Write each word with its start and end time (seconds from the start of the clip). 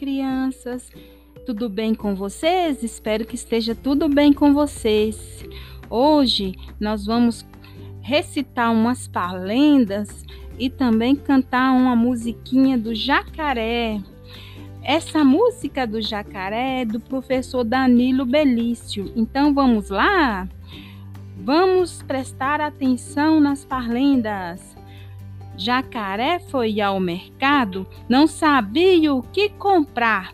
crianças. 0.00 0.90
Tudo 1.44 1.68
bem 1.68 1.94
com 1.94 2.14
vocês? 2.14 2.82
Espero 2.82 3.26
que 3.26 3.34
esteja 3.34 3.74
tudo 3.74 4.08
bem 4.08 4.32
com 4.32 4.54
vocês. 4.54 5.44
Hoje 5.90 6.54
nós 6.80 7.04
vamos 7.04 7.44
recitar 8.00 8.72
umas 8.72 9.06
palendas 9.06 10.24
e 10.58 10.70
também 10.70 11.14
cantar 11.14 11.72
uma 11.72 11.94
musiquinha 11.94 12.78
do 12.78 12.94
jacaré. 12.94 14.00
Essa 14.82 15.22
música 15.22 15.86
do 15.86 16.00
jacaré 16.00 16.80
é 16.80 16.84
do 16.86 16.98
professor 16.98 17.62
Danilo 17.62 18.24
Belício. 18.24 19.12
Então 19.14 19.52
vamos 19.52 19.90
lá? 19.90 20.48
Vamos 21.36 22.02
prestar 22.02 22.58
atenção 22.62 23.38
nas 23.38 23.66
parlendas. 23.66 24.79
Jacaré 25.60 26.38
foi 26.38 26.80
ao 26.80 26.98
mercado, 26.98 27.86
não 28.08 28.26
sabia 28.26 29.12
o 29.12 29.22
que 29.22 29.50
comprar. 29.50 30.32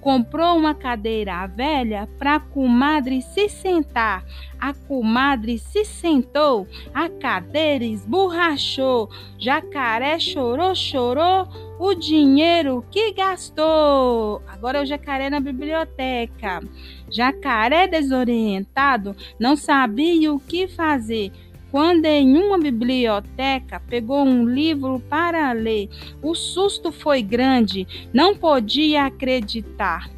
Comprou 0.00 0.56
uma 0.56 0.74
cadeira 0.74 1.46
velha 1.46 2.08
para 2.18 2.36
a 2.36 2.40
comadre 2.40 3.20
se 3.20 3.50
sentar. 3.50 4.24
A 4.58 4.72
comadre 4.72 5.58
se 5.58 5.84
sentou, 5.84 6.66
a 6.94 7.10
cadeira 7.10 7.84
esborrachou. 7.84 9.10
Jacaré 9.38 10.18
chorou, 10.18 10.74
chorou 10.74 11.46
o 11.78 11.94
dinheiro 11.94 12.82
que 12.90 13.12
gastou. 13.12 14.40
Agora 14.48 14.78
é 14.78 14.82
o 14.82 14.86
jacaré 14.86 15.28
na 15.28 15.38
biblioteca. 15.38 16.62
Jacaré 17.10 17.86
desorientado 17.86 19.14
não 19.38 19.54
sabia 19.54 20.32
o 20.32 20.40
que 20.40 20.66
fazer 20.66 21.30
quando 21.72 22.04
em 22.04 22.36
uma 22.36 22.58
biblioteca 22.58 23.80
pegou 23.80 24.26
um 24.26 24.46
livro 24.46 25.00
para 25.08 25.50
ler. 25.52 25.88
O 26.22 26.34
susto 26.34 26.92
foi 26.92 27.22
grande, 27.22 27.88
não 28.12 28.36
podia 28.36 29.06
acreditar. 29.06 30.10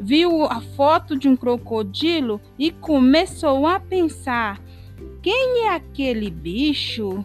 Viu 0.00 0.44
a 0.46 0.60
foto 0.60 1.16
de 1.16 1.28
um 1.28 1.36
crocodilo 1.36 2.40
e 2.58 2.72
começou 2.72 3.68
a 3.68 3.78
pensar: 3.78 4.60
quem 5.22 5.66
é 5.66 5.74
aquele 5.76 6.28
bicho 6.28 7.24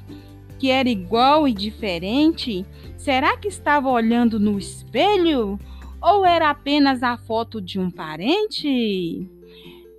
que 0.60 0.70
era 0.70 0.88
igual 0.88 1.48
e 1.48 1.52
diferente? 1.54 2.64
Será 2.96 3.36
que 3.36 3.48
estava 3.48 3.90
olhando 3.90 4.40
no 4.40 4.60
espelho? 4.60 5.60
Ou 6.00 6.24
era 6.24 6.52
apenas 6.52 7.02
a 7.02 7.18
foto 7.18 7.60
de 7.60 7.80
um 7.80 7.90
parente? 7.90 9.28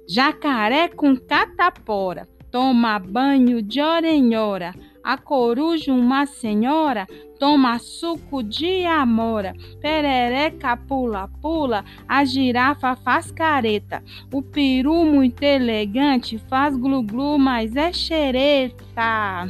Jacaré 0.06 0.86
com 0.86 1.16
catapora 1.16 2.35
toma 2.50 2.98
banho 2.98 3.62
de 3.62 3.80
hora 3.80 4.08
em 4.08 4.36
hora. 4.36 4.74
A 5.02 5.16
coruja, 5.16 5.92
uma 5.92 6.26
senhora, 6.26 7.06
toma 7.38 7.78
suco 7.78 8.42
de 8.42 8.84
amora. 8.84 9.54
Perereca 9.80 10.76
pula, 10.76 11.28
pula, 11.40 11.84
a 12.08 12.24
girafa 12.24 12.96
faz 12.96 13.30
careta. 13.30 14.02
O 14.32 14.42
peru, 14.42 15.04
muito 15.04 15.42
elegante, 15.42 16.38
faz 16.48 16.76
glu-glu, 16.76 17.38
mas 17.38 17.76
é 17.76 17.92
xereta. 17.92 19.48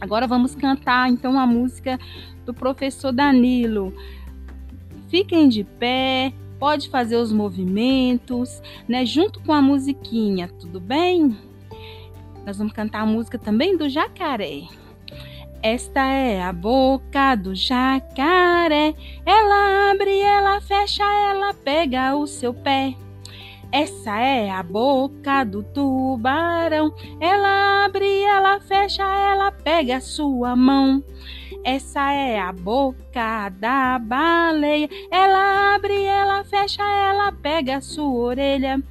Agora 0.00 0.26
vamos 0.26 0.54
cantar 0.54 1.10
então 1.10 1.38
a 1.38 1.46
música 1.46 1.98
do 2.46 2.54
professor 2.54 3.12
Danilo. 3.12 3.92
Fiquem 5.08 5.48
de 5.48 5.62
pé, 5.62 6.32
pode 6.58 6.88
fazer 6.88 7.16
os 7.16 7.32
movimentos, 7.32 8.62
né, 8.88 9.04
junto 9.04 9.40
com 9.40 9.52
a 9.52 9.60
musiquinha, 9.60 10.48
tudo 10.58 10.80
bem? 10.80 11.36
Nós 12.46 12.58
vamos 12.58 12.72
cantar 12.72 13.02
a 13.02 13.06
música 13.06 13.38
também 13.38 13.76
do 13.76 13.88
jacaré. 13.88 14.62
Esta 15.62 16.06
é 16.06 16.42
a 16.42 16.52
boca 16.52 17.34
do 17.34 17.54
jacaré. 17.54 18.94
Ela 19.26 19.90
abre, 19.90 20.18
ela 20.18 20.60
fecha, 20.60 21.04
ela 21.04 21.52
pega 21.52 22.16
o 22.16 22.26
seu 22.26 22.54
pé. 22.54 22.94
Essa 23.70 24.18
é 24.18 24.50
a 24.50 24.62
boca 24.62 25.44
do 25.44 25.62
tubarão. 25.62 26.92
Ela 27.20 27.84
abre, 27.84 28.22
ela 28.22 28.58
fecha, 28.60 29.04
ela 29.04 29.52
pega 29.52 29.98
a 29.98 30.00
sua 30.00 30.56
mão. 30.56 31.04
Essa 31.62 32.10
é 32.12 32.40
a 32.40 32.52
boca 32.52 33.50
da 33.50 33.98
baleia. 33.98 34.88
Ela 35.10 35.74
abre, 35.74 36.02
ela 36.04 36.42
fecha, 36.42 36.82
ela 36.82 37.29
pega 37.42 37.76
a 37.76 37.80
sua 37.80 38.12
orelha. 38.12 38.82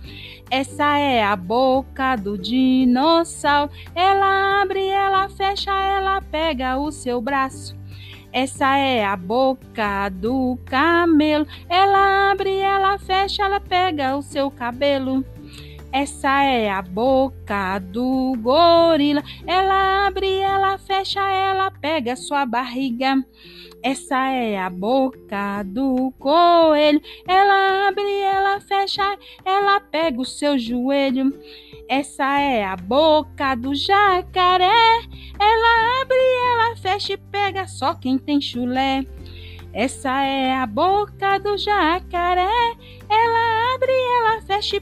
Essa 0.50 0.98
é 0.98 1.24
a 1.24 1.36
boca 1.36 2.16
do 2.16 2.38
dinossauro. 2.38 3.72
Ela 3.94 4.62
abre, 4.62 4.88
ela 4.88 5.30
fecha, 5.30 5.72
ela 5.72 6.22
pega 6.22 6.78
o 6.78 6.92
seu 6.92 7.22
braço. 7.22 7.78
Essa 8.32 8.78
é 8.78 9.04
a 9.04 9.16
boca 9.16 10.10
do 10.10 10.58
camelo. 10.66 11.48
Ela 11.68 12.32
abre, 12.32 12.58
ela 12.58 12.98
fecha, 13.00 13.44
ela 13.44 13.60
pega 13.60 14.16
o 14.16 14.22
seu 14.22 14.52
cabelo. 14.52 15.26
Essa 15.92 16.44
é 16.44 16.70
a 16.70 16.82
boca 16.82 17.80
do 17.80 18.36
gorila. 18.40 19.24
Ela 19.46 20.08
abre, 20.08 20.40
ela 20.40 20.78
fecha, 20.78 21.20
ela 21.20 21.72
pega 21.72 22.16
sua 22.16 22.46
barriga. 22.46 23.16
Essa 23.82 24.30
é 24.30 24.60
a 24.60 24.70
boca 24.70 25.64
do 25.66 26.14
coelho. 26.20 27.02
Ela 27.28 27.88
abre, 27.88 28.22
ela 28.22 28.60
fecha, 28.60 29.18
ela 29.44 29.80
pega 29.80 30.22
o 30.22 30.26
seu 30.26 30.60
joelho. 30.60 31.34
Essa 31.88 32.40
é 32.40 32.64
a 32.64 32.76
boca 32.76 33.56
do 33.56 33.74
jacaré. 33.74 35.02
Ela 35.40 36.02
abre, 36.02 36.18
ela 36.18 36.76
fecha 36.76 37.14
e 37.14 37.18
pega 37.18 37.66
só 37.68 37.96
quem 37.96 38.18
tem 38.18 38.40
chulé. 38.40 39.06
Essa 39.72 40.24
é 40.24 40.54
a 40.56 40.66
boca 40.66 41.40
do 41.40 41.58
jacaré. 41.58 42.76
Ela 43.10 43.74
abre, 43.76 43.92
ela 43.92 44.39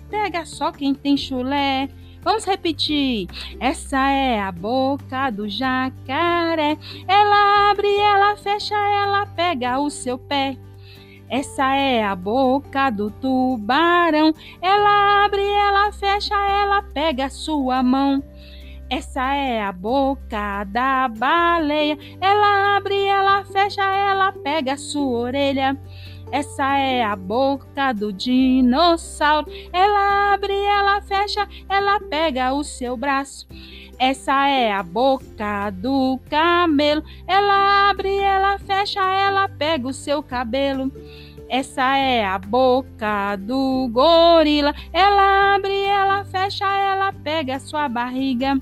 pega 0.10 0.46
só 0.46 0.72
quem 0.72 0.94
tem 0.94 1.16
chulé. 1.16 1.90
Vamos 2.22 2.46
repetir. 2.46 3.28
Essa 3.60 4.10
é 4.10 4.40
a 4.40 4.52
boca 4.52 5.30
do 5.30 5.48
jacaré. 5.48 6.78
Ela 7.08 7.72
abre, 7.72 7.88
ela 7.88 8.36
fecha, 8.36 8.76
ela 8.76 9.26
pega 9.28 9.80
o 9.80 9.90
seu 9.90 10.18
pé. 10.18 10.58
Essa 11.30 11.76
é 11.76 12.04
a 12.04 12.16
boca 12.16 12.90
do 12.90 13.12
tubarão. 13.12 14.34
Ela 14.62 15.26
abre, 15.26 15.42
ela 15.42 15.92
fecha, 15.92 16.36
ela 16.36 16.82
pega 16.82 17.26
a 17.26 17.30
sua 17.30 17.84
mão. 17.84 18.24
Essa 18.90 19.34
é 19.36 19.62
a 19.62 19.72
boca 19.72 20.64
da 20.66 21.10
baleia. 21.10 21.98
Ela 22.22 22.78
abre, 22.78 23.06
ela 23.06 23.44
fecha, 23.44 23.84
ela 23.84 24.32
pega 24.32 24.74
a 24.74 24.78
sua 24.78 25.20
orelha. 25.20 25.78
Essa 26.32 26.78
é 26.78 27.04
a 27.04 27.16
boca 27.16 27.94
do 27.94 28.14
dinossauro. 28.14 29.52
Ela 29.74 30.34
abre, 30.34 30.54
ela 30.54 31.02
fecha, 31.02 31.48
ela 31.68 32.00
pega 32.00 32.54
o 32.54 32.64
seu 32.64 32.96
braço. 32.96 33.46
Essa 34.00 34.48
é 34.48 34.72
a 34.72 34.84
boca 34.84 35.70
do 35.72 36.20
camelo. 36.30 37.04
Ela 37.28 37.90
abre, 37.90 38.16
ela 38.20 38.58
fecha, 38.60 39.02
ela 39.02 39.50
pega 39.50 39.88
o 39.88 39.94
seu 39.94 40.24
cabelo. 40.24 40.92
Essa 41.50 41.98
é 41.98 42.26
a 42.26 42.38
boca 42.38 43.38
do 43.38 43.88
gorila. 43.90 44.74
Ela 44.92 45.56
abre, 45.56 45.84
ela 45.84 46.26
fecha, 46.26 46.66
ela 46.66 47.14
pega 47.14 47.60
sua 47.60 47.88
barriga. 47.88 48.62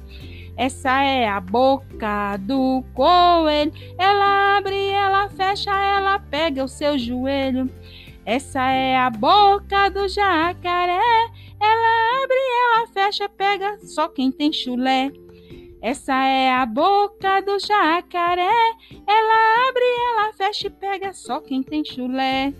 Essa 0.57 1.01
é 1.01 1.27
a 1.27 1.41
boca 1.41 2.37
do 2.37 2.83
coelho. 2.93 3.73
Ela 3.97 4.57
abre, 4.57 4.89
ela 4.89 5.27
fecha, 5.29 5.71
ela 5.71 6.19
pega 6.19 6.63
o 6.63 6.67
seu 6.67 6.97
joelho. 6.97 7.69
Essa 8.25 8.69
é 8.69 8.97
a 8.97 9.09
boca 9.09 9.89
do 9.89 10.07
jacaré. 10.07 11.01
Ela 11.59 12.23
abre, 12.23 12.37
ela 12.37 12.87
fecha, 12.87 13.27
pega 13.27 13.79
só 13.81 14.07
quem 14.07 14.31
tem 14.31 14.53
chulé. 14.53 15.11
Essa 15.81 16.15
é 16.23 16.51
a 16.51 16.65
boca 16.65 17.41
do 17.41 17.59
jacaré. 17.59 18.73
Ela 19.07 19.69
abre, 19.69 19.83
ela 20.11 20.33
fecha 20.33 20.67
e 20.67 20.69
pega 20.69 21.13
só 21.13 21.39
quem 21.41 21.61
tem 21.61 21.83
chulé. 21.83 22.53